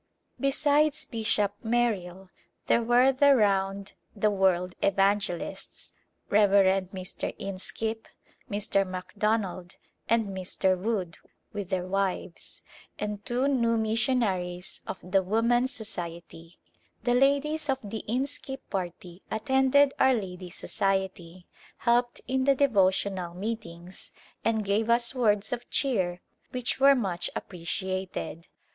[0.39, 2.31] Besides Bishop Merrill
[2.65, 5.93] there were the" Round the World Evangelists,"
[6.31, 7.35] Reverend Mr.
[7.37, 8.07] Inskip,
[8.49, 8.83] Mr.
[8.83, 9.75] Mc Donald
[10.09, 10.75] and Mr.
[10.75, 11.19] Wood
[11.53, 12.63] with their wives,
[12.97, 16.57] and two new missionaries of the Woman's Society.
[17.03, 21.45] The ladies of the Inskip party attended our Ladies' Society,
[21.77, 24.09] helped in the devotional meetings,
[24.43, 28.47] and gave us words of cheer which were much appreciated.